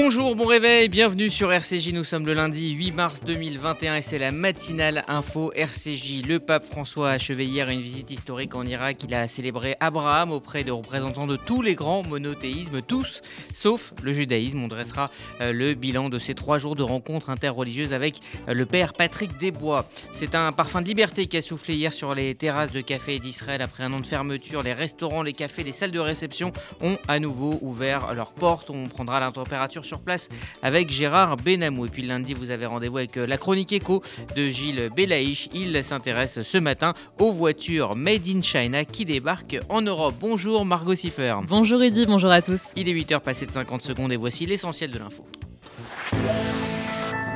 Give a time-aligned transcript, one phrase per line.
[0.00, 1.92] Bonjour, bon réveil, bienvenue sur RCJ.
[1.92, 6.24] Nous sommes le lundi 8 mars 2021 et c'est la matinale info RCJ.
[6.24, 8.98] Le pape François a achevé hier une visite historique en Irak.
[9.02, 13.22] Il a célébré Abraham auprès de représentants de tous les grands monothéismes, tous
[13.52, 14.62] sauf le judaïsme.
[14.62, 15.10] On dressera
[15.40, 19.36] euh, le bilan de ces trois jours de rencontres interreligieuses avec euh, le père Patrick
[19.36, 19.84] Desbois.
[20.12, 23.62] C'est un parfum de liberté qui a soufflé hier sur les terrasses de café d'Israël
[23.62, 24.62] après un an de fermeture.
[24.62, 28.70] Les restaurants, les cafés, les salles de réception ont à nouveau ouvert leurs portes.
[28.70, 30.28] On prendra la température sur place
[30.62, 31.86] avec Gérard Benamou.
[31.86, 34.02] Et puis lundi, vous avez rendez-vous avec euh, la chronique éco
[34.36, 35.48] de Gilles Belaïch.
[35.52, 40.14] Il s'intéresse ce matin aux voitures Made in China qui débarquent en Europe.
[40.20, 41.36] Bonjour Margot Siffer.
[41.48, 42.72] Bonjour Rudy, bonjour à tous.
[42.76, 45.26] Il est 8h passé de 50 secondes et voici l'essentiel de l'info.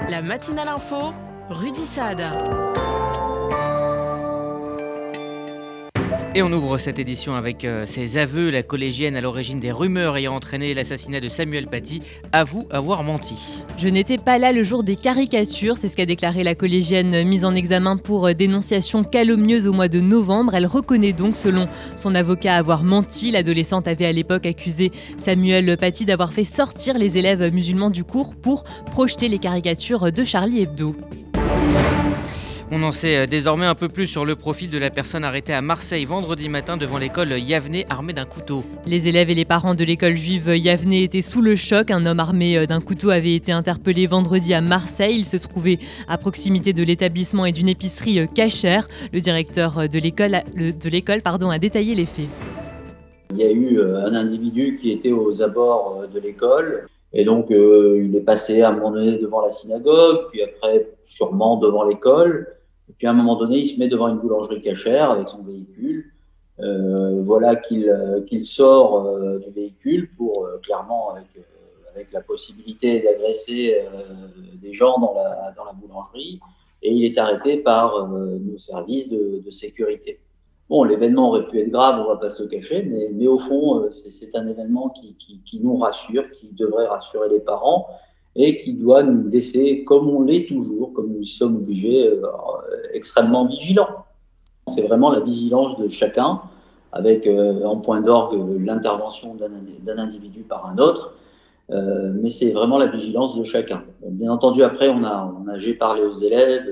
[0.09, 1.14] La matinale info,
[1.48, 2.20] Rudy Saad.
[6.34, 8.50] Et on ouvre cette édition avec euh, ses aveux.
[8.50, 12.00] La collégienne à l'origine des rumeurs ayant entraîné l'assassinat de Samuel Paty
[12.33, 13.66] avoue avoir menti.
[13.77, 17.44] Je n'étais pas là le jour des caricatures, c'est ce qu'a déclaré la collégienne mise
[17.44, 20.55] en examen pour euh, dénonciation calomnieuse au mois de novembre.
[20.55, 21.66] Elle reconnaît donc, selon
[21.98, 23.30] son avocat, avoir menti.
[23.30, 28.34] L'adolescente avait à l'époque accusé Samuel Paty d'avoir fait sortir les élèves musulmans du cours
[28.34, 30.97] pour projeter les caricatures de Charlie Hebdo.
[32.75, 35.53] On en sait euh, désormais un peu plus sur le profil de la personne arrêtée
[35.53, 38.65] à Marseille vendredi matin devant l'école Yavne armée d'un couteau.
[38.87, 41.91] Les élèves et les parents de l'école juive Yavne étaient sous le choc.
[41.91, 45.17] Un homme armé euh, d'un couteau avait été interpellé vendredi à Marseille.
[45.19, 48.89] Il se trouvait à proximité de l'établissement et d'une épicerie euh, cachère.
[49.12, 52.25] Le directeur de l'école de l'école pardon a détaillé les faits.
[53.33, 58.17] Il y a eu un individu qui était aux abords de l'école et donc il
[58.17, 62.47] est passé à un moment donné devant la synagogue, puis après sûrement devant l'école.
[63.03, 66.12] Puis à un moment donné, il se met devant une boulangerie cachère avec son véhicule.
[66.61, 71.17] Euh, voilà qu'il euh, sort euh, du véhicule pour clairement
[71.97, 73.77] avec, la possibilité d'agresser
[74.62, 76.38] des gens dans la, boulangerie.
[76.81, 80.21] Et il est arrêté par nos services de, sécurité.
[80.71, 83.37] Bon, l'événement aurait pu être grave, on ne va pas se le cacher, mais, au
[83.37, 87.88] fond, c'est un événement qui, nous rassure, qui devrait rassurer les parents
[88.34, 92.22] et qui doit nous laisser, comme on l'est toujours, comme nous sommes obligés, euh,
[92.93, 94.06] extrêmement vigilants.
[94.69, 96.41] C'est vraiment la vigilance de chacun,
[96.93, 101.15] avec euh, en point d'orgue l'intervention d'un individu par un autre,
[101.70, 103.82] euh, mais c'est vraiment la vigilance de chacun.
[104.06, 106.64] bien entendu, après, on a, on a j'ai parlé aux élèves,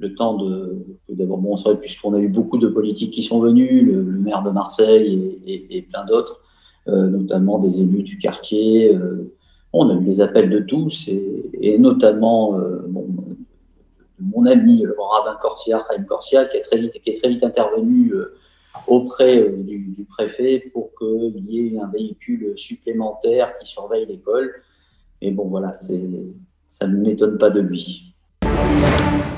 [0.00, 0.84] le temps de.
[1.08, 4.42] D'abord, bon, c'est vrai, puisqu'on a eu beaucoup de politiques qui sont venus, le, maire
[4.42, 6.40] de Marseille et plein d'autres,
[6.86, 8.96] notamment des élus du quartier.
[9.72, 12.88] On a eu les appels de tous et, notamment euh,
[14.20, 18.34] mon ami le rabbin Corsia, Chaim Corsia, qui, est très vite, intervenu euh,
[18.86, 24.52] auprès euh, du, préfet pour qu'il y ait un véhicule supplémentaire qui surveille l'école.
[25.20, 28.14] Et bon, voilà, ça ne m'étonne pas de lui.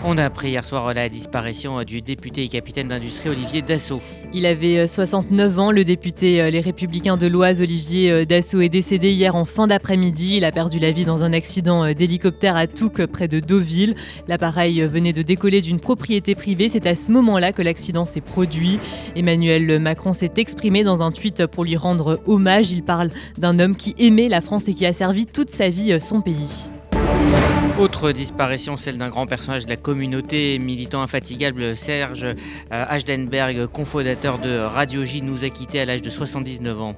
[0.03, 4.01] On a appris hier soir la disparition du député et capitaine d'industrie Olivier Dassault.
[4.33, 5.71] Il avait 69 ans.
[5.73, 10.39] Le député Les Républicains de l'Oise, Olivier Dassault, est décédé hier en fin d'après-midi.
[10.39, 13.95] Il a perdu la vie dans un accident d'hélicoptère à Touques, près de Deauville.
[14.27, 16.71] L'appareil venait de décoller d'une propriété privée.
[16.71, 18.79] C'est à ce moment-là que l'accident s'est produit.
[19.17, 22.71] Emmanuel Macron s'est exprimé dans un tweet pour lui rendre hommage.
[22.71, 26.01] Il parle d'un homme qui aimait la France et qui a servi toute sa vie
[26.01, 26.71] son pays.
[27.81, 32.27] Autre disparition, celle d'un grand personnage de la communauté, militant infatigable, Serge
[32.71, 36.95] Ashdenberg, cofondateur de Radio J, nous a quittés à l'âge de 79 ans.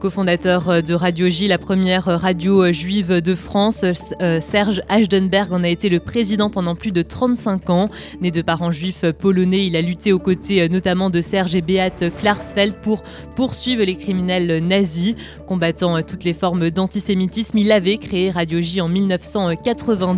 [0.00, 3.84] Cofondateur de Radio J, la première radio juive de France,
[4.22, 7.90] euh, Serge Ashdenberg en a été le président pendant plus de 35 ans.
[8.22, 11.60] Né de parents juifs polonais, il a lutté aux côtés euh, notamment de Serge et
[11.60, 13.02] Beat Klarsfeld pour
[13.36, 15.16] poursuivre les criminels nazis.
[15.46, 18.88] Combattant euh, toutes les formes d'antisémitisme, il avait créé Radio J en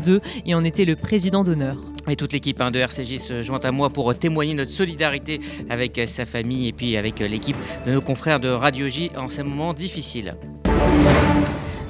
[0.02, 1.76] 1982 et en était le président d'honneur.
[2.08, 5.40] Et toute l'équipe hein, de RCJ se joint à moi pour témoigner notre solidarité
[5.70, 9.42] avec sa famille et puis avec l'équipe de nos confrères de Radio J en ces
[9.42, 10.34] moments difficiles.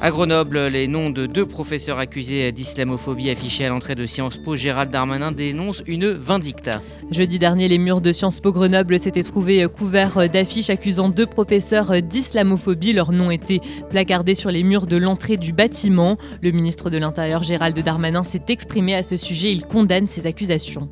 [0.05, 4.57] À Grenoble, les noms de deux professeurs accusés d'islamophobie affichés à l'entrée de Sciences Po,
[4.57, 6.81] Gérald Darmanin dénonce une vindicta.
[7.13, 12.03] Jeudi dernier, les murs de Sciences Po Grenoble s'étaient trouvés couverts d'affiches accusant deux professeurs
[12.03, 12.93] d'islamophobie.
[12.93, 13.61] Leurs noms étaient
[13.91, 16.17] placardés sur les murs de l'entrée du bâtiment.
[16.41, 19.53] Le ministre de l'Intérieur, Gérald Darmanin, s'est exprimé à ce sujet.
[19.53, 20.91] Il condamne ces accusations.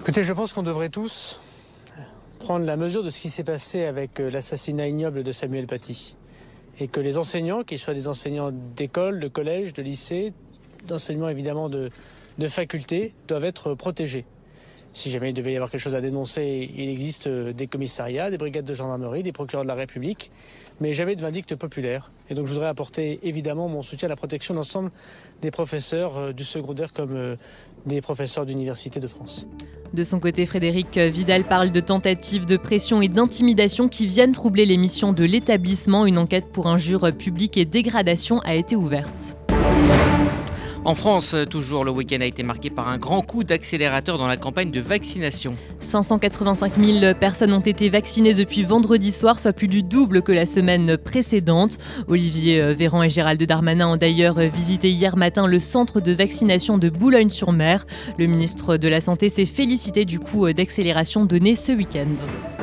[0.00, 1.38] Écoutez, je pense qu'on devrait tous
[2.40, 6.16] prendre la mesure de ce qui s'est passé avec l'assassinat ignoble de Samuel Paty
[6.80, 10.32] et que les enseignants, qu'ils soient des enseignants d'école, de collège, de lycée,
[10.86, 11.90] d'enseignement évidemment de,
[12.38, 14.24] de faculté, doivent être protégés.
[14.92, 18.38] Si jamais il devait y avoir quelque chose à dénoncer, il existe des commissariats, des
[18.38, 20.32] brigades de gendarmerie, des procureurs de la République,
[20.80, 22.10] mais jamais de vindicte populaire.
[22.30, 24.90] Et donc je voudrais apporter évidemment mon soutien à la protection de l'ensemble
[25.42, 27.36] des professeurs du secondaire comme
[27.86, 29.46] des professeurs d'université de France.
[29.92, 34.64] De son côté, Frédéric Vidal parle de tentatives de pression et d'intimidation qui viennent troubler
[34.64, 36.06] les missions de l'établissement.
[36.06, 39.36] Une enquête pour injure publique et dégradation a été ouverte.
[40.82, 44.38] En France, toujours, le week-end a été marqué par un grand coup d'accélérateur dans la
[44.38, 45.52] campagne de vaccination.
[45.80, 50.46] 585 000 personnes ont été vaccinées depuis vendredi soir, soit plus du double que la
[50.46, 51.76] semaine précédente.
[52.08, 56.78] Olivier euh, Véran et Gérald Darmanin ont d'ailleurs visité hier matin le centre de vaccination
[56.78, 57.86] de Boulogne-sur-Mer.
[58.18, 62.08] Le ministre de la Santé s'est félicité du coup d'accélération donné ce week-end.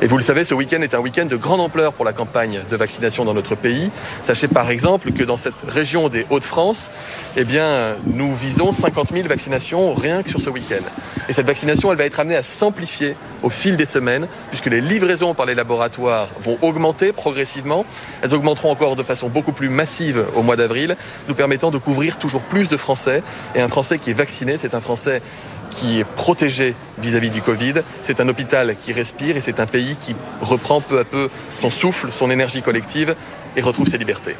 [0.00, 2.62] Et vous le savez, ce week-end est un week-end de grande ampleur pour la campagne
[2.70, 3.90] de vaccination dans notre pays.
[4.22, 6.92] Sachez par exemple que dans cette région des Hauts-de-France,
[7.36, 10.84] eh bien, nous visons 50 000 vaccinations rien que sur ce week-end.
[11.28, 14.80] Et cette vaccination, elle va être amenée à s'amplifier au fil des semaines, puisque les
[14.80, 17.84] livraisons par les laboratoires vont augmenter progressivement.
[18.22, 20.96] Elles augmenteront encore de façon beaucoup plus massive au mois d'avril,
[21.26, 23.24] nous permettant de couvrir toujours plus de Français.
[23.56, 25.22] Et un Français qui est vacciné, c'est un Français
[25.70, 27.74] qui est protégé vis-à-vis du Covid.
[28.02, 31.70] C'est un hôpital qui respire et c'est un pays qui reprend peu à peu son
[31.70, 33.14] souffle, son énergie collective
[33.56, 34.36] et retrouve ses libertés.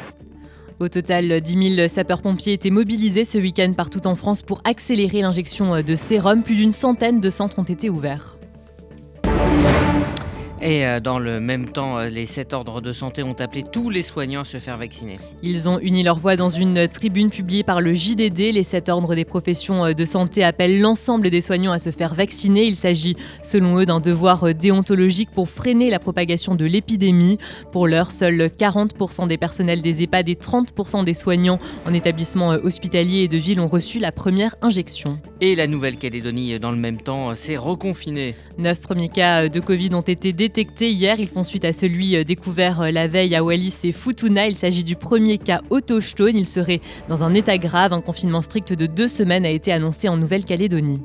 [0.79, 5.81] Au total, 10 000 sapeurs-pompiers étaient mobilisés ce week-end partout en France pour accélérer l'injection
[5.81, 6.41] de sérum.
[6.41, 8.38] Plus d'une centaine de centres ont été ouverts.
[10.61, 13.89] Et euh, dans le même temps, euh, les sept ordres de santé ont appelé tous
[13.89, 15.17] les soignants à se faire vacciner.
[15.41, 18.51] Ils ont uni leur voix dans une tribune publiée par le JDD.
[18.53, 22.13] Les sept ordres des professions euh, de santé appellent l'ensemble des soignants à se faire
[22.13, 22.65] vacciner.
[22.65, 27.37] Il s'agit, selon eux, d'un devoir déontologique pour freiner la propagation de l'épidémie.
[27.71, 33.19] Pour l'heure, seuls 40% des personnels des EHPAD et 30% des soignants en établissement hospitalier
[33.19, 35.19] et de ville ont reçu la première injection.
[35.39, 38.35] Et la Nouvelle-Calédonie, dans le même temps, s'est reconfinée.
[38.57, 41.19] Neuf premiers cas de Covid ont été détectés détectés hier.
[41.19, 44.47] Ils font suite à celui euh, découvert euh, la veille à Wallis et Futuna.
[44.47, 46.35] Il s'agit du premier cas autochtone.
[46.35, 47.93] Il serait dans un état grave.
[47.93, 51.01] Un confinement strict de deux semaines a été annoncé en Nouvelle-Calédonie.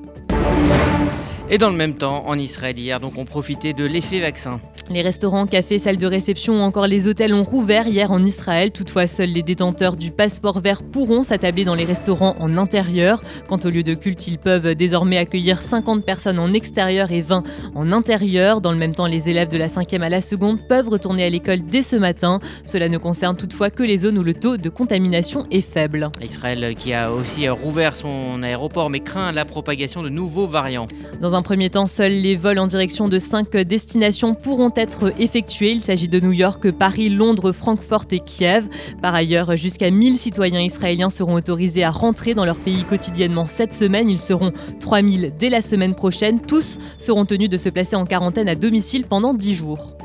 [1.51, 4.61] Et dans le même temps, en Israël hier, donc on profitait de l'effet vaccin.
[4.91, 8.71] Les restaurants, cafés, salles de réception ou encore les hôtels ont rouvert hier en Israël.
[8.71, 13.23] Toutefois, seuls les détenteurs du passeport vert pourront s'attabler dans les restaurants en intérieur.
[13.49, 17.45] Quant au lieu de culte, ils peuvent désormais accueillir 50 personnes en extérieur et 20
[17.75, 18.61] en intérieur.
[18.61, 21.31] Dans le même temps, les élèves de la 5e à la seconde peuvent retourner à
[21.31, 22.39] l'école dès ce matin.
[22.65, 26.11] Cela ne concerne toutefois que les zones où le taux de contamination est faible.
[26.23, 30.87] Israël qui a aussi rouvert son aéroport mais craint la propagation de nouveaux variants.
[31.23, 35.73] Dans un premier temps, seuls les vols en direction de 5 destinations pourront être effectués.
[35.73, 38.69] Il s'agit de New York, Paris, Londres, Francfort et Kiev.
[39.03, 43.75] Par ailleurs, jusqu'à 1000 citoyens israéliens seront autorisés à rentrer dans leur pays quotidiennement cette
[43.75, 44.09] semaine.
[44.09, 46.41] Ils seront 3000 dès la semaine prochaine.
[46.41, 50.04] Tous seront tenus de se placer en quarantaine à domicile pendant 10 jours.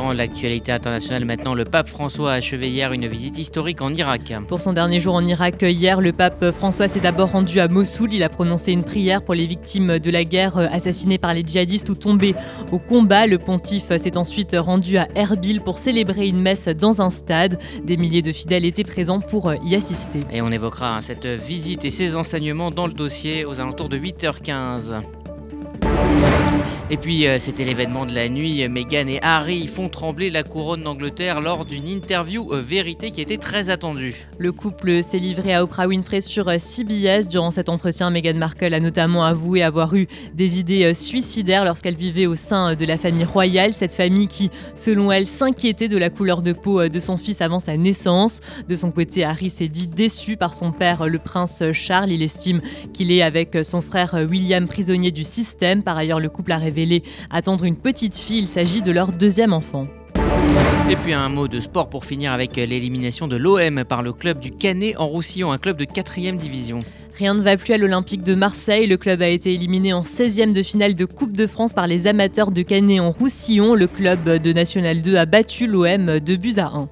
[0.00, 4.32] Dans l'actualité internationale maintenant, le pape François a achevé hier une visite historique en Irak.
[4.48, 8.14] Pour son dernier jour en Irak, hier, le pape François s'est d'abord rendu à Mossoul.
[8.14, 11.90] Il a prononcé une prière pour les victimes de la guerre assassinées par les djihadistes
[11.90, 12.34] ou tombées
[12.72, 13.26] au combat.
[13.26, 17.58] Le pontife s'est ensuite rendu à Erbil pour célébrer une messe dans un stade.
[17.84, 20.20] Des milliers de fidèles étaient présents pour y assister.
[20.32, 25.02] Et on évoquera cette visite et ses enseignements dans le dossier aux alentours de 8h15.
[26.92, 30.82] Et puis euh, c'était l'événement de la nuit, Meghan et Harry font trembler la couronne
[30.82, 34.12] d'Angleterre lors d'une interview euh, vérité qui était très attendue.
[34.38, 37.28] Le couple s'est livré à Oprah Winfrey sur euh, CBS.
[37.28, 42.26] Durant cet entretien, Meghan Markle a notamment avoué avoir eu des idées suicidaires lorsqu'elle vivait
[42.26, 46.42] au sein de la famille royale, cette famille qui, selon elle, s'inquiétait de la couleur
[46.42, 48.40] de peau de son fils avant sa naissance.
[48.68, 52.10] De son côté, Harry s'est dit déçu par son père, le prince Charles.
[52.10, 52.60] Il estime
[52.92, 55.84] qu'il est avec son frère William prisonnier du système.
[55.84, 56.79] Par ailleurs, le couple a révélé
[57.30, 58.38] attendre une petite fille.
[58.38, 59.86] Il s'agit de leur deuxième enfant.
[60.90, 64.40] Et puis un mot de sport pour finir avec l'élimination de l'OM par le club
[64.40, 66.78] du Canet en Roussillon, un club de 4 division.
[67.16, 68.86] Rien ne va plus à l'Olympique de Marseille.
[68.86, 72.06] Le club a été éliminé en 16e de finale de Coupe de France par les
[72.06, 73.74] amateurs de Canet en Roussillon.
[73.74, 76.88] Le club de National 2 a battu l'OM de buts à 1.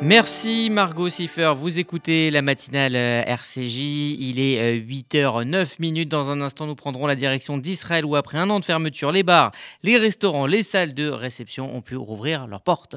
[0.00, 3.78] Merci Margot Siffer, vous écoutez la matinale euh, RCJ,
[4.20, 6.08] il est 8h09 euh, minutes.
[6.08, 9.24] Dans un instant, nous prendrons la direction d'Israël où après un an de fermeture, les
[9.24, 9.50] bars,
[9.82, 12.96] les restaurants, les salles de réception ont pu rouvrir leurs portes.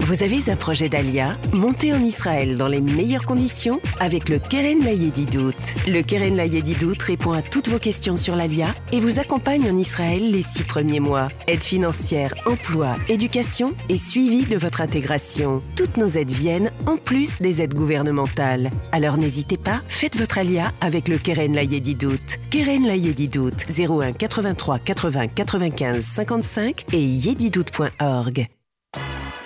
[0.00, 1.36] Vous avez un projet d'Alia?
[1.52, 5.52] Montez en Israël dans les meilleures conditions avec le Keren Layedidout.
[5.86, 10.30] Le Keren Layedidout répond à toutes vos questions sur l'Alia et vous accompagne en Israël
[10.30, 11.26] les six premiers mois.
[11.46, 15.58] Aide financière, emploi, éducation et suivi de votre intégration.
[15.76, 18.70] Toutes nos aides viennent en plus des aides gouvernementales.
[18.92, 22.38] Alors n'hésitez pas, faites votre Alia avec le Keren Layedidout.
[22.50, 28.46] Keren Layedidout 01 83 80 95 55 et yedidout.org.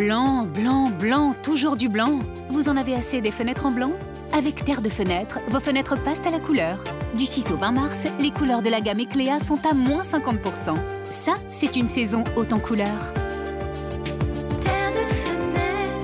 [0.00, 2.20] Blanc, blanc, blanc, toujours du blanc.
[2.48, 3.92] Vous en avez assez des fenêtres en blanc?
[4.32, 6.82] Avec Terre de Fenêtre, vos fenêtres passent à la couleur.
[7.14, 10.74] Du 6 au 20 mars, les couleurs de la gamme Ecléa sont à moins 50%.
[11.04, 13.12] Ça, c'est une saison haute en couleurs.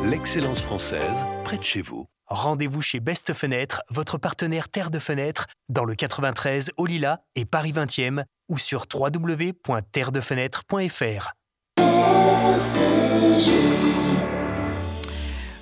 [0.05, 2.05] L'excellence française, près de chez vous.
[2.27, 7.47] Rendez-vous chez Best Fenêtre, votre partenaire Terre de Fenêtre, dans le 93 au Lila et
[7.47, 11.33] Paris 20e ou sur www.terredefenêtre.fr.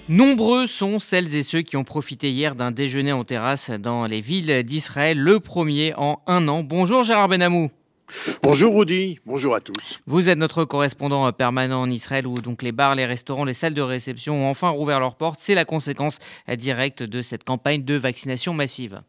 [0.09, 4.21] Nombreux sont celles et ceux qui ont profité hier d'un déjeuner en terrasse dans les
[4.21, 6.63] villes d'Israël, le premier en un an.
[6.63, 7.71] Bonjour Gérard Benamou.
[8.43, 9.99] Bonjour Rudy, bonjour à tous.
[10.07, 13.75] Vous êtes notre correspondant permanent en Israël où donc les bars, les restaurants, les salles
[13.75, 15.41] de réception ont enfin rouvert leurs portes.
[15.41, 16.19] C'est la conséquence
[16.57, 19.01] directe de cette campagne de vaccination massive.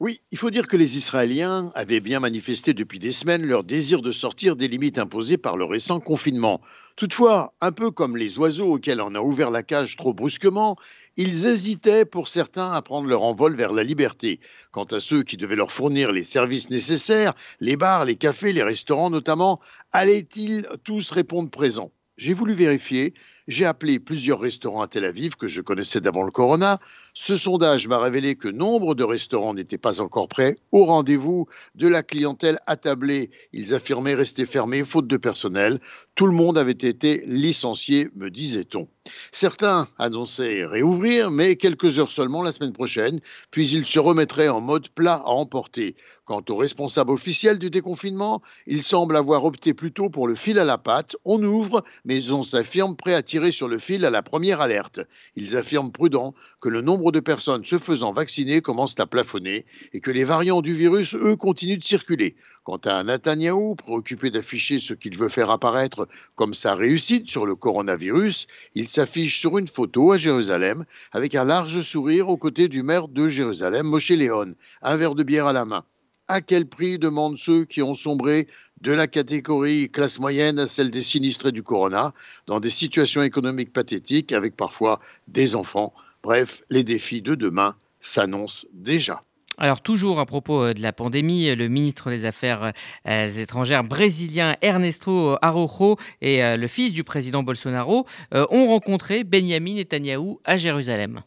[0.00, 4.00] Oui, il faut dire que les Israéliens avaient bien manifesté depuis des semaines leur désir
[4.00, 6.60] de sortir des limites imposées par le récent confinement.
[6.94, 10.76] Toutefois, un peu comme les oiseaux auxquels on a ouvert la cage trop brusquement,
[11.16, 14.38] ils hésitaient pour certains à prendre leur envol vers la liberté.
[14.70, 18.62] Quant à ceux qui devaient leur fournir les services nécessaires, les bars, les cafés, les
[18.62, 19.58] restaurants notamment,
[19.90, 21.90] allaient-ils tous répondre présents?
[22.16, 23.14] J'ai voulu vérifier,
[23.48, 26.78] j'ai appelé plusieurs restaurants à Tel Aviv que je connaissais d'avant le corona,
[27.20, 31.88] ce sondage m'a révélé que nombre de restaurants n'étaient pas encore prêts au rendez-vous de
[31.88, 33.32] la clientèle attablée.
[33.52, 35.80] Ils affirmaient rester fermés faute de personnel.
[36.14, 38.86] Tout le monde avait été licencié, me disait-on.
[39.32, 43.20] Certains annonçaient réouvrir, mais quelques heures seulement la semaine prochaine,
[43.50, 45.96] puis ils se remettraient en mode plat à emporter.
[46.24, 50.64] Quant aux responsables officiels du déconfinement, ils semblent avoir opté plutôt pour le fil à
[50.64, 51.16] la patte.
[51.24, 55.00] On ouvre, mais on s'affirme prêt à tirer sur le fil à la première alerte.
[55.36, 60.00] Ils affirment prudents que le nombre de personnes se faisant vacciner commence à plafonner et
[60.00, 62.34] que les variants du virus, eux, continuent de circuler.
[62.64, 67.54] Quant à Netanyahou, préoccupé d'afficher ce qu'il veut faire apparaître comme sa réussite sur le
[67.54, 72.82] coronavirus, il s'affiche sur une photo à Jérusalem avec un large sourire aux côtés du
[72.82, 75.84] maire de Jérusalem, Moshe Léon, un verre de bière à la main.
[76.26, 78.48] À quel prix demandent ceux qui ont sombré
[78.82, 82.12] de la catégorie classe moyenne à celle des sinistrés du corona,
[82.46, 88.66] dans des situations économiques pathétiques avec parfois des enfants Bref, les défis de demain s'annoncent
[88.72, 89.22] déjà.
[89.58, 92.72] Alors toujours à propos euh, de la pandémie, le ministre des Affaires
[93.08, 99.74] euh, étrangères brésilien Ernesto Araujo et euh, le fils du président Bolsonaro ont rencontré Benjamin
[99.74, 101.22] Netanyahou à Jérusalem.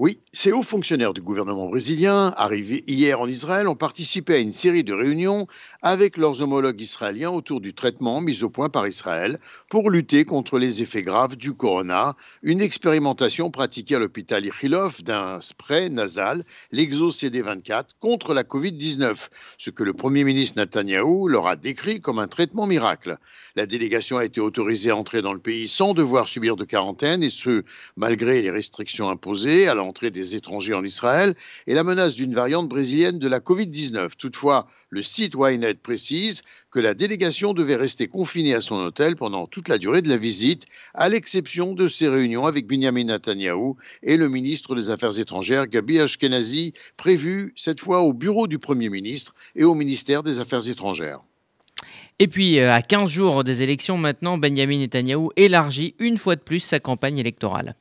[0.00, 4.52] Oui, ces hauts fonctionnaires du gouvernement brésilien, arrivés hier en Israël, ont participé à une
[4.52, 5.48] série de réunions
[5.82, 10.60] avec leurs homologues israéliens autour du traitement mis au point par Israël pour lutter contre
[10.60, 12.14] les effets graves du corona,
[12.44, 19.16] une expérimentation pratiquée à l'hôpital Ichilov d'un spray nasal, l'Exo CD24, contre la Covid-19,
[19.58, 23.18] ce que le Premier ministre Netanyahou leur a décrit comme un traitement miracle.
[23.56, 27.24] La délégation a été autorisée à entrer dans le pays sans devoir subir de quarantaine,
[27.24, 27.64] et ce,
[27.96, 31.34] malgré les restrictions imposées à l'entrée des étrangers en Israël
[31.66, 34.10] et la menace d'une variante brésilienne de la Covid-19.
[34.18, 39.46] Toutefois, le site Ynet précise que la délégation devait rester confinée à son hôtel pendant
[39.46, 44.18] toute la durée de la visite, à l'exception de ses réunions avec Benjamin Netanyahu et
[44.18, 49.34] le ministre des Affaires étrangères Gabi Ashkenazi, prévues cette fois au bureau du Premier ministre
[49.56, 51.20] et au ministère des Affaires étrangères.
[52.18, 56.60] Et puis, à 15 jours des élections maintenant, Benjamin Netanyahou élargit une fois de plus
[56.60, 57.74] sa campagne électorale.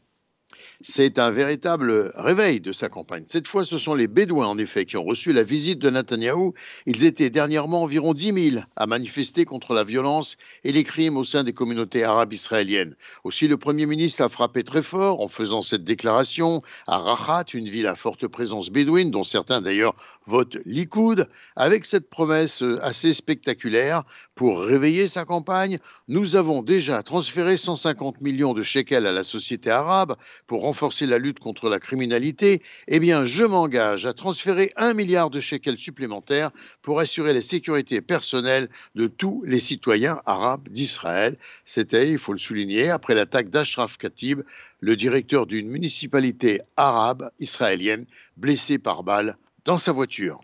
[0.82, 3.24] C'est un véritable réveil de sa campagne.
[3.26, 6.54] Cette fois, ce sont les Bédouins, en effet, qui ont reçu la visite de Netanyahou.
[6.86, 11.24] Ils étaient dernièrement environ 10 000 à manifester contre la violence et les crimes au
[11.24, 12.96] sein des communautés arabes israéliennes.
[13.24, 17.70] Aussi, le Premier ministre a frappé très fort en faisant cette déclaration à Rahat, une
[17.70, 19.96] ville à forte présence bédouine, dont certains d'ailleurs
[20.28, 24.04] votent Likoud, avec cette promesse assez spectaculaire
[24.36, 25.80] pour réveiller sa campagne.
[26.08, 30.16] Nous avons déjà transféré 150 millions de shekels à la société arabe
[30.46, 35.30] pour renforcer la lutte contre la criminalité, eh bien, je m'engage à transférer un milliard
[35.30, 41.38] de shekels supplémentaires pour assurer la sécurité personnelle de tous les citoyens arabes d'Israël.
[41.66, 44.42] C'était, il faut le souligner, après l'attaque d'Ashraf Khatib,
[44.80, 48.06] le directeur d'une municipalité arabe israélienne,
[48.36, 50.40] blessé par balle dans sa voiture.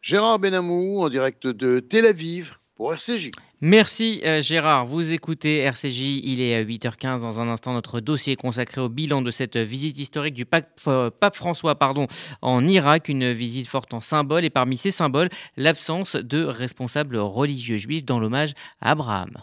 [0.00, 3.30] Gérard Benamou, en direct de Tel Aviv, pour RCJ.
[3.60, 8.80] Merci euh, Gérard, vous écoutez RCJ, il est 8h15 dans un instant notre dossier consacré
[8.80, 12.06] au bilan de cette visite historique du pape, euh, pape François pardon,
[12.40, 17.76] en Irak, une visite forte en symboles et parmi ces symboles, l'absence de responsables religieux
[17.76, 19.42] juifs dans l'hommage à Abraham.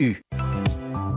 [0.00, 0.16] E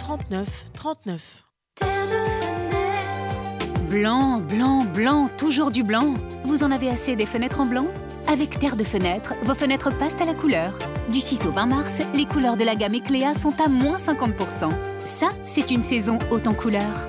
[0.00, 1.44] 39 39.
[3.90, 6.14] Blanc, blanc, blanc, toujours du blanc.
[6.44, 7.86] Vous en avez assez des fenêtres en blanc?
[8.26, 10.72] Avec Terre de Fenêtre, vos fenêtres passent à la couleur.
[11.12, 14.70] Du 6 au 20 mars, les couleurs de la gamme Ecléa sont à moins 50%.
[15.04, 17.08] Ça, c'est une saison haute en couleurs.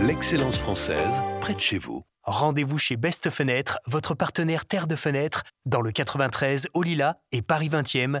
[0.00, 2.04] L'excellence française, près de chez vous.
[2.22, 7.42] Rendez-vous chez Best Fenêtre, votre partenaire Terre de Fenêtre, dans le 93 au Lila et
[7.42, 8.20] Paris 20e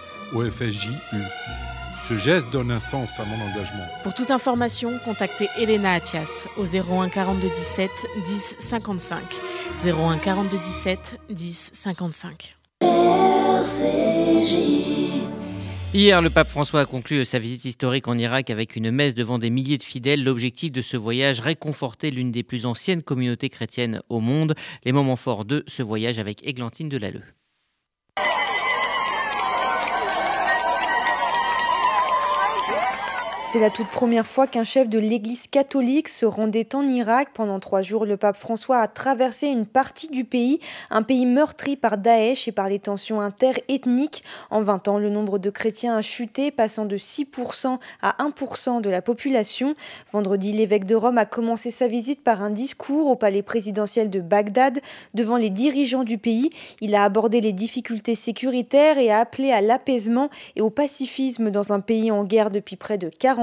[0.33, 0.91] au FSJU.
[2.07, 3.85] Ce geste donne un sens à mon engagement.
[4.03, 7.89] Pour toute information, contactez Elena Atias au 01 42 17
[8.25, 9.21] 10 55.
[9.85, 12.57] 01 42 17 10 55.
[15.93, 19.37] Hier, le pape François a conclu sa visite historique en Irak avec une messe devant
[19.39, 20.23] des milliers de fidèles.
[20.23, 24.55] L'objectif de ce voyage, réconforter l'une des plus anciennes communautés chrétiennes au monde.
[24.85, 27.23] Les moments forts de ce voyage avec Églantine Delalleux.
[33.51, 37.31] C'est la toute première fois qu'un chef de l'Église catholique se rendait en Irak.
[37.33, 41.75] Pendant trois jours, le pape François a traversé une partie du pays, un pays meurtri
[41.75, 44.23] par Daesh et par les tensions interethniques.
[44.51, 48.89] En 20 ans, le nombre de chrétiens a chuté, passant de 6% à 1% de
[48.89, 49.75] la population.
[50.13, 54.21] Vendredi, l'évêque de Rome a commencé sa visite par un discours au palais présidentiel de
[54.21, 54.79] Bagdad
[55.13, 56.51] devant les dirigeants du pays.
[56.79, 61.73] Il a abordé les difficultés sécuritaires et a appelé à l'apaisement et au pacifisme dans
[61.73, 63.40] un pays en guerre depuis près de 40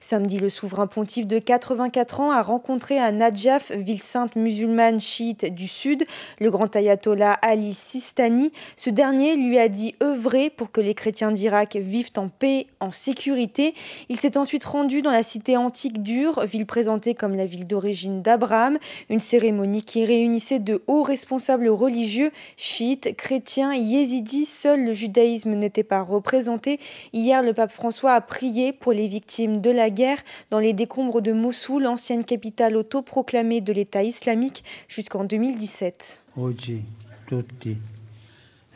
[0.00, 5.54] Samedi, le souverain pontife de 84 ans a rencontré à Najaf, ville sainte musulmane chiite
[5.54, 6.04] du sud,
[6.40, 8.52] le grand ayatollah Ali Sistani.
[8.76, 12.90] Ce dernier lui a dit œuvrer pour que les chrétiens d'Irak vivent en paix, en
[12.90, 13.74] sécurité.
[14.08, 18.22] Il s'est ensuite rendu dans la cité antique d'Ur, ville présentée comme la ville d'origine
[18.22, 18.78] d'Abraham,
[19.10, 24.46] une cérémonie qui réunissait de hauts responsables religieux, chiites, chrétiens, yézidis.
[24.46, 26.80] Seul le judaïsme n'était pas représenté.
[27.12, 30.72] Hier, le pape François a prié pour les victimes victimes de la guerre dans les
[30.72, 36.22] décombres de Mossoul, ancienne capitale autoproclamée de l'État islamique jusqu'en 2017.
[36.36, 36.82] Oggi
[37.26, 37.78] tutti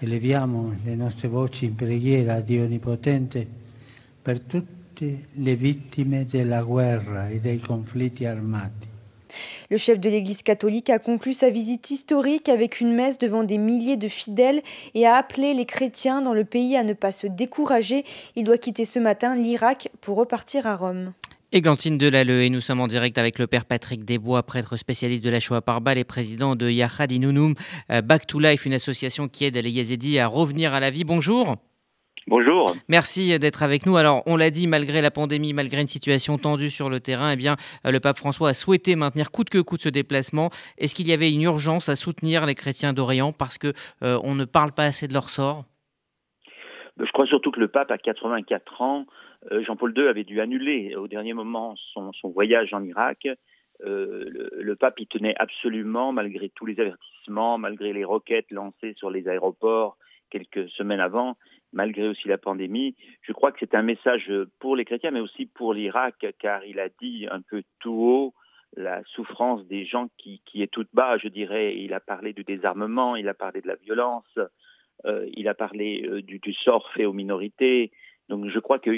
[0.01, 3.47] eleviamo le nostre voci in preghiera a Dio Onnipotente
[4.21, 8.92] per tutte le vittime della guerra e dei conflitti armati.
[9.73, 13.57] Le chef de l'Église catholique a conclu sa visite historique avec une messe devant des
[13.57, 14.61] milliers de fidèles
[14.93, 18.05] et a appelé les chrétiens dans le pays à ne pas se décourager.
[18.37, 21.15] Il doit quitter ce matin l'Irak pour repartir à Rome.
[21.53, 25.31] Églantine Delalleux et nous sommes en direct avec le père Patrick Desbois, prêtre spécialiste de
[25.31, 27.55] la Shoah par et président de Yahad Inunum
[27.89, 31.05] Back to Life, une association qui aide les Yazidis à revenir à la vie.
[31.05, 31.57] Bonjour.
[32.29, 32.73] Bonjour.
[32.89, 33.97] Merci d'être avec nous.
[33.97, 37.37] Alors, on l'a dit, malgré la pandémie, malgré une situation tendue sur le terrain, eh
[37.37, 40.51] bien, le pape François a souhaité maintenir coûte que coûte ce déplacement.
[40.79, 43.73] Est-ce qu'il y avait une urgence à soutenir les chrétiens d'Orient parce que
[44.05, 45.65] euh, on ne parle pas assez de leur sort?
[46.99, 49.07] Je crois surtout que le pape a 84 ans.
[49.51, 53.27] Euh, Jean-Paul II avait dû annuler au dernier moment son, son voyage en Irak.
[53.85, 58.95] Euh, le, le, pape y tenait absolument, malgré tous les avertissements, malgré les roquettes lancées
[58.97, 59.97] sur les aéroports
[60.31, 61.37] quelques semaines avant
[61.73, 62.95] malgré aussi la pandémie.
[63.23, 66.81] Je crois que c'est un message pour les chrétiens, mais aussi pour l'Irak, car il
[66.81, 68.35] a dit un peu tout haut
[68.77, 71.77] la souffrance des gens qui, est toute bas, je dirais.
[71.77, 74.39] Il a parlé du désarmement, il a parlé de la violence,
[75.05, 77.91] euh, il a parlé euh, du, sort fait aux minorités.
[78.29, 78.91] Donc je crois que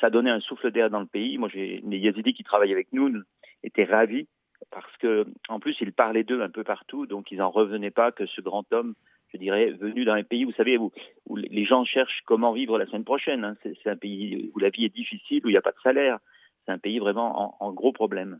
[0.00, 1.38] ça donnait un souffle d'air dans le pays.
[1.38, 3.22] Moi, les Yazidis qui travaillent avec nous
[3.62, 4.28] étaient ravis
[4.70, 8.12] parce que en plus ils parlaient d'eux un peu partout, donc ils n'en revenaient pas
[8.12, 8.94] que ce grand homme
[9.34, 10.92] je dirais, venu dans un pays, vous savez, où,
[11.36, 13.44] les gens cherchent comment vivre la semaine prochaine.
[13.44, 13.56] Hein.
[13.62, 16.18] C'est un pays où la vie est difficile, où il n'y a pas de salaire.
[16.64, 18.38] C'est un pays vraiment en, en, gros problème.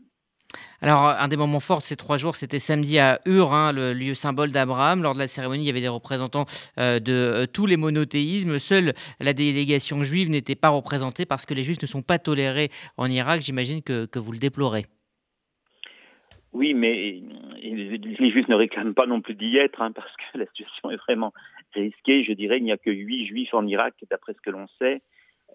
[0.81, 3.93] Alors, un des moments forts de ces trois jours, c'était samedi à Ur, hein, le
[3.93, 5.03] lieu symbole d'Abraham.
[5.03, 6.45] Lors de la cérémonie, il y avait des représentants
[6.79, 8.57] euh, de euh, tous les monothéismes.
[8.57, 12.69] Seule la délégation juive n'était pas représentée parce que les juifs ne sont pas tolérés
[12.97, 13.41] en Irak.
[13.41, 14.85] J'imagine que, que vous le déplorez.
[16.55, 17.21] Oui, mais
[17.61, 20.95] les Juifs ne réclament pas non plus d'y être, hein, parce que la situation est
[20.95, 21.33] vraiment
[21.73, 22.23] risquée.
[22.23, 25.01] Je dirais, il n'y a que huit Juifs en Irak, d'après ce que l'on sait.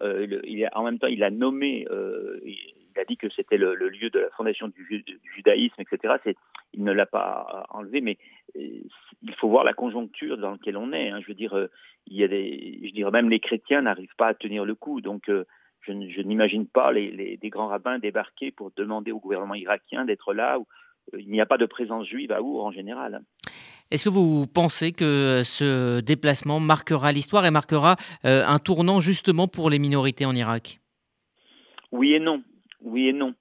[0.01, 0.41] Euh,
[0.73, 4.19] en même temps, il a nommé, euh, il a dit que c'était le, lieu de
[4.19, 5.03] la fondation du,
[5.35, 6.15] judaïsme, etc.
[6.73, 8.17] Il ne l'a pas enlevé, mais
[8.55, 8.81] euh,
[9.23, 11.09] il faut voir la conjoncture dans laquelle on est.
[11.09, 11.19] Hein.
[11.21, 11.67] Je veux dire, euh,
[12.07, 15.29] je dirais même les chrétiens n'arrivent pas à tenir le coup, donc.
[15.29, 15.45] Euh,
[15.83, 20.59] je, n'imagine pas des grands rabbins débarquer pour demander au gouvernement irakien d'être là
[21.17, 23.21] il n'y a pas de présence juive à Our en général.
[23.91, 29.49] Est-ce que vous pensez que ce déplacement marquera l'histoire et marquera euh, un tournant justement
[29.49, 30.79] pour les minorités en Irak?
[31.91, 32.41] Oui et non.
[32.81, 33.33] Oui et non.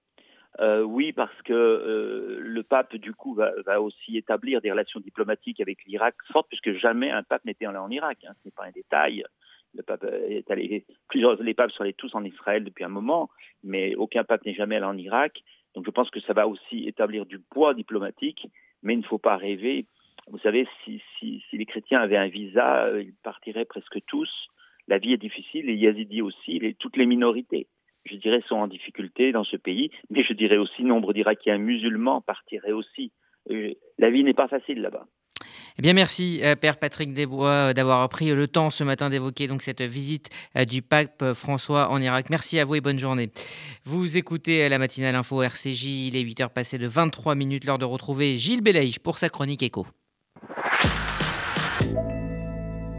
[0.58, 5.00] Euh, oui, parce que euh, le pape, du coup, va, va, aussi établir des relations
[5.00, 8.18] diplomatiques avec l'Irak fortes, puisque jamais un pape n'était allé en Irak.
[8.28, 8.32] Hein.
[8.42, 9.24] Ce n'est pas un détail.
[9.74, 13.30] Le pape est allé, plusieurs, les papes sont allés tous en Israël depuis un moment,
[13.62, 15.42] mais aucun pape n'est jamais allé en Irak.
[15.74, 18.46] Donc je pense que ça va aussi établir du poids diplomatique,
[18.82, 19.86] mais il ne faut pas rêver.
[20.28, 24.30] Vous savez, si, si, si les chrétiens avaient un visa, euh, ils partiraient presque tous.
[24.88, 27.68] La vie est difficile, les yazidis aussi, les, toutes les minorités,
[28.04, 32.20] je dirais, sont en difficulté dans ce pays, mais je dirais aussi nombre d'Irakiens musulmans
[32.20, 33.12] partiraient aussi.
[33.50, 35.06] Euh, la vie n'est pas facile là-bas.
[35.78, 39.62] Eh bien, merci, euh, Père Patrick Desbois, d'avoir pris le temps ce matin d'évoquer donc
[39.62, 42.30] cette visite euh, du pape François en Irak.
[42.30, 43.30] Merci à vous et bonne journée.
[43.84, 47.84] Vous écoutez la matinale info RCJ, il est 8h passé de 23 minutes, l'heure de
[47.84, 49.86] retrouver Gilles Belaïch pour sa chronique écho.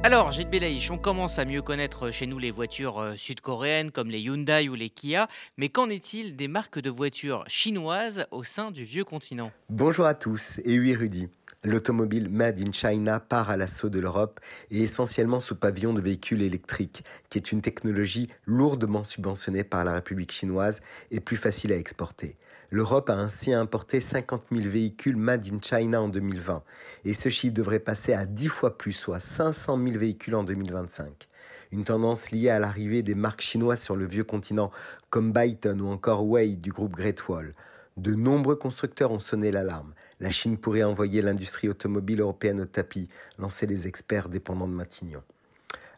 [0.04, 4.20] Alors, Gilles Belaïch, on commence à mieux connaître chez nous les voitures sud-coréennes comme les
[4.20, 8.84] Hyundai ou les Kia, mais qu'en est-il des marques de voitures chinoises au sein du
[8.84, 9.52] vieux continent?
[9.70, 11.28] Bonjour à tous, et oui Rudy.
[11.64, 14.40] L'automobile Made in China part à l'assaut de l'Europe
[14.72, 19.94] et essentiellement sous pavillon de véhicules électriques, qui est une technologie lourdement subventionnée par la
[19.94, 22.36] République chinoise et plus facile à exporter.
[22.72, 26.64] L'Europe a ainsi importé 50 000 véhicules Made in China en 2020
[27.06, 31.28] et ce chiffre devrait passer à 10 fois plus, soit 500 000 véhicules en 2025
[31.72, 34.72] une tendance liée à l'arrivée des marques chinoises sur le vieux continent
[35.10, 37.54] comme Byton ou encore Wei du groupe Great Wall.
[37.98, 39.94] De nombreux constructeurs ont sonné l'alarme.
[40.20, 45.24] La Chine pourrait envoyer l'industrie automobile européenne au tapis, lancer les experts dépendants de Matignon.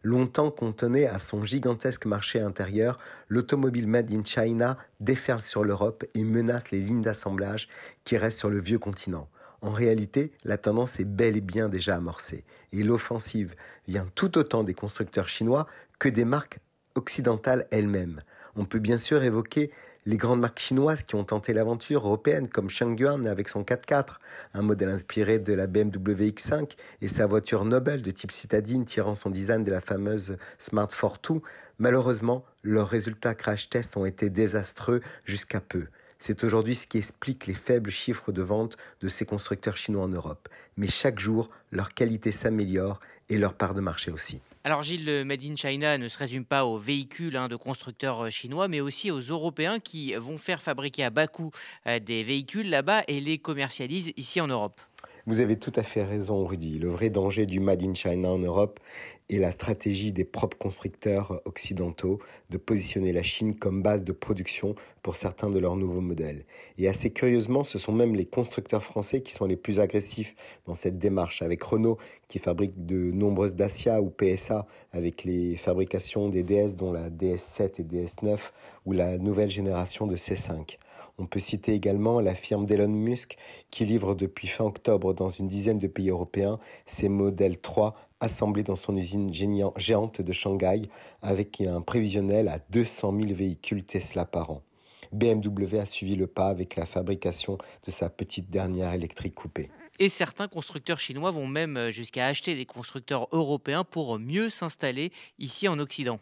[0.05, 6.25] Longtemps contenée à son gigantesque marché intérieur, l'automobile Made in China déferle sur l'Europe et
[6.25, 7.69] menace les lignes d'assemblage
[8.03, 9.29] qui restent sur le vieux continent.
[9.61, 13.55] En réalité, la tendance est bel et bien déjà amorcée, et l'offensive
[13.87, 15.67] vient tout autant des constructeurs chinois
[15.99, 16.59] que des marques
[16.95, 18.23] occidentales elles-mêmes.
[18.57, 19.71] On peut bien sûr évoquer
[20.05, 24.17] Les grandes marques chinoises qui ont tenté l'aventure européenne, comme Changyuan avec son 4x4,
[24.53, 29.15] un modèle inspiré de la BMW X5 et sa voiture Nobel de type citadine tirant
[29.15, 31.41] son design de la fameuse Smart 4
[31.79, 35.85] malheureusement, leurs résultats crash test ont été désastreux jusqu'à peu.
[36.19, 40.09] C'est aujourd'hui ce qui explique les faibles chiffres de vente de ces constructeurs chinois en
[40.09, 40.49] Europe.
[40.75, 44.41] Mais chaque jour, leur qualité s'améliore et leur part de marché aussi.
[44.65, 48.23] Alors Gilles, le Made in China ne se résume pas aux véhicules hein, de constructeurs
[48.23, 51.51] euh, chinois, mais aussi aux Européens qui vont faire fabriquer à bas coût
[51.85, 54.79] euh, des véhicules là-bas et les commercialisent ici en Europe.
[55.25, 56.79] Vous avez tout à fait raison, Rudy.
[56.79, 58.81] Le vrai danger du Made in China en Europe
[59.29, 64.75] est la stratégie des propres constructeurs occidentaux de positionner la Chine comme base de production
[65.01, 66.43] pour certains de leurs nouveaux modèles.
[66.77, 70.73] Et assez curieusement, ce sont même les constructeurs français qui sont les plus agressifs dans
[70.73, 76.43] cette démarche, avec Renault qui fabrique de nombreuses Dacia ou PSA avec les fabrications des
[76.43, 78.51] DS dont la DS7 et DS9
[78.85, 80.77] ou la nouvelle génération de C5.
[81.19, 83.37] On peut citer également la firme d'Elon Musk
[83.69, 88.63] qui livre depuis fin octobre dans une dizaine de pays européens ses modèles 3 assemblés
[88.63, 89.31] dans son usine
[89.77, 90.89] géante de Shanghai
[91.21, 94.63] avec un prévisionnel à 200 000 véhicules Tesla par an.
[95.11, 99.69] BMW a suivi le pas avec la fabrication de sa petite dernière électrique coupée.
[99.99, 105.67] Et certains constructeurs chinois vont même jusqu'à acheter des constructeurs européens pour mieux s'installer ici
[105.67, 106.19] en Occident.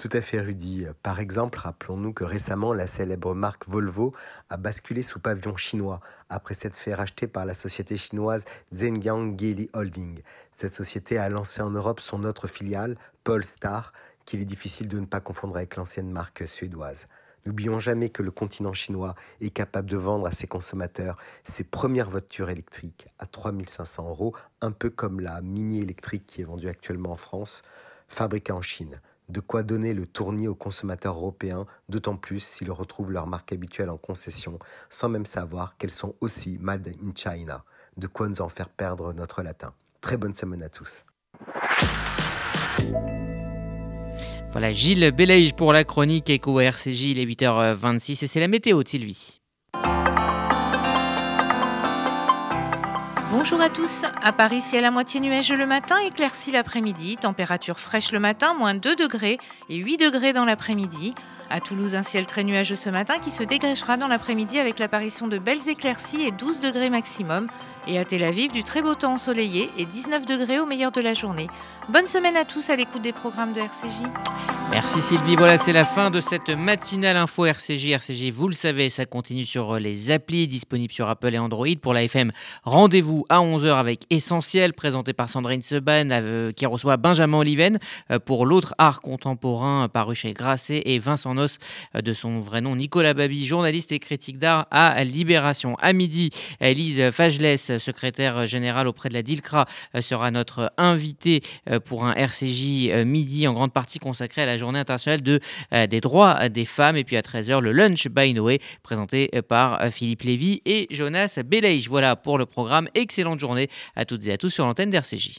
[0.00, 0.86] Tout à fait, Rudy.
[1.02, 4.14] Par exemple, rappelons-nous que récemment, la célèbre marque Volvo
[4.48, 9.68] a basculé sous pavillon chinois après s'être fait racheter par la société chinoise Zhenjiang Geely
[9.74, 10.22] Holding.
[10.52, 13.92] Cette société a lancé en Europe son autre filiale, Polestar,
[14.24, 17.06] qu'il est difficile de ne pas confondre avec l'ancienne marque suédoise.
[17.44, 22.08] N'oublions jamais que le continent chinois est capable de vendre à ses consommateurs ses premières
[22.08, 27.12] voitures électriques à 3500 euros, un peu comme la Mini électrique qui est vendue actuellement
[27.12, 27.64] en France,
[28.08, 28.98] fabriquée en Chine.
[29.30, 33.88] De quoi donner le tournis aux consommateurs européens, d'autant plus s'ils retrouvent leur marque habituelle
[33.88, 37.62] en concession, sans même savoir qu'elles sont aussi made in China.
[37.96, 39.72] De quoi nous en faire perdre notre latin.
[40.00, 41.04] Très bonne semaine à tous.
[44.50, 48.82] Voilà, Gilles Belaïge pour la chronique Eco RCJ, il est 8h26 et c'est la météo
[48.84, 49.39] Sylvie.
[53.32, 54.02] Bonjour à tous.
[54.24, 57.16] À Paris, ciel à moitié nuageux le matin, éclairci l'après-midi.
[57.16, 59.38] Température fraîche le matin, moins 2 degrés
[59.68, 61.14] et 8 degrés dans l'après-midi.
[61.52, 65.26] À Toulouse, un ciel très nuageux ce matin qui se dégrègera dans l'après-midi avec l'apparition
[65.26, 67.48] de belles éclaircies et 12 degrés maximum.
[67.88, 71.00] Et à Tel Aviv, du très beau temps ensoleillé et 19 degrés au meilleur de
[71.00, 71.48] la journée.
[71.88, 74.02] Bonne semaine à tous à l'écoute des programmes de RCJ.
[74.70, 75.34] Merci Sylvie.
[75.34, 77.90] Voilà, c'est la fin de cette matinale info RCJ.
[77.90, 81.66] RCJ, vous le savez, ça continue sur les applis disponibles sur Apple et Android.
[81.82, 82.30] Pour la FM,
[82.62, 87.80] rendez-vous à 11h avec Essentiel, présenté par Sandrine Seban, euh, qui reçoit Benjamin Oliven
[88.12, 91.34] euh, pour l'autre art contemporain paru chez Grasset et Vincent
[91.94, 95.76] Euh, de son vrai nom, Nicolas Babi, journaliste et critique d'art à Libération.
[95.80, 99.66] À midi, Elise Fajles, secrétaire générale auprès de la DILCRA,
[100.00, 101.42] sera notre invitée
[101.84, 105.40] pour un RCJ midi en grande partie consacré à la journée internationale de,
[105.72, 106.96] euh, des droits des femmes.
[106.96, 110.86] Et puis à 13h, le Lunch by Noé, présenté euh, par euh, Philippe Lévy et
[110.90, 111.88] Jonas Beleij.
[111.88, 112.88] Voilà pour le programme.
[112.94, 115.38] Excellente journée à toutes et à tous sur l'antenne d'RCJ.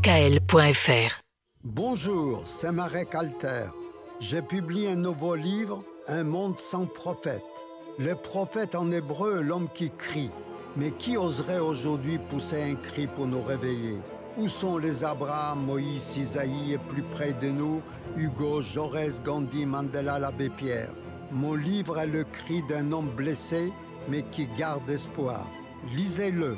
[1.63, 3.69] Bonjour, c'est Marek Alter.
[4.19, 7.43] J'ai publié un nouveau livre, Un monde sans prophète.
[7.99, 10.31] Le prophète en hébreu, l'homme qui crie.
[10.75, 13.99] Mais qui oserait aujourd'hui pousser un cri pour nous réveiller?
[14.37, 17.83] Où sont les Abraham, Moïse, Isaïe et plus près de nous,
[18.17, 20.89] Hugo, Jaurès, Gandhi, Mandela, l'abbé Pierre
[21.31, 23.71] Mon livre est le cri d'un homme blessé,
[24.09, 25.45] mais qui garde espoir.
[25.93, 26.57] Lisez-le.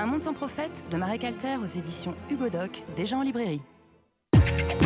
[0.00, 3.60] Un monde sans prophète de Marek Alter aux éditions Hugo Doc, déjà en librairie.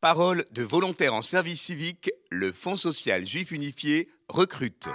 [0.00, 4.88] Parole de volontaires en service civique, le Fonds social juif unifié recrute.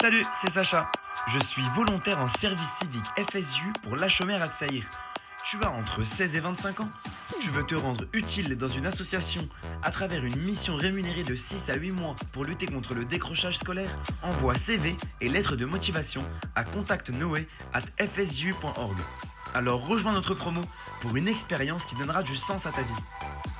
[0.00, 0.88] Salut, c'est Sacha.
[1.26, 4.50] Je suis volontaire en service civique FSU pour l'Achomer à.
[5.44, 6.88] Tu as entre 16 et 25 ans
[7.40, 9.44] Tu veux te rendre utile dans une association
[9.82, 13.58] à travers une mission rémunérée de 6 à 8 mois pour lutter contre le décrochage
[13.58, 13.90] scolaire
[14.22, 18.96] Envoie CV et lettres de motivation à contactnoé@fsu.org.
[19.54, 20.60] Alors rejoins notre promo
[21.00, 22.94] pour une expérience qui donnera du sens à ta vie.